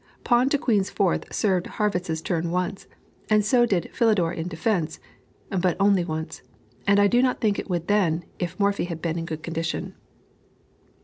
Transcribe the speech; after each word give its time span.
Pawn 0.23 0.49
to 0.49 0.57
queen's 0.57 0.89
fourth 0.89 1.31
served 1.31 1.67
Harrwitz's 1.77 2.23
turn 2.23 2.49
once, 2.49 2.87
and 3.29 3.45
so 3.45 3.67
did 3.67 3.91
Philidor 3.93 4.33
in 4.33 4.47
defence, 4.47 4.99
but 5.51 5.77
only 5.79 6.03
once, 6.03 6.41
and 6.87 6.99
I 6.99 7.05
do 7.05 7.21
not 7.21 7.39
think 7.39 7.59
it 7.59 7.69
would 7.69 7.85
then, 7.87 8.23
if 8.39 8.59
Morphy 8.59 8.85
had 8.85 8.99
been 8.99 9.19
in 9.19 9.25
good 9.25 9.43
condition. 9.43 9.93